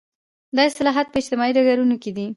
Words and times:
دا 0.55 0.61
اصلاحات 0.69 1.07
په 1.09 1.17
اجتماعي 1.21 1.51
ډګرونو 1.57 1.95
کې 2.03 2.11
دي. 2.17 2.27